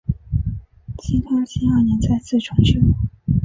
[0.97, 2.79] 清康熙二年再次重修。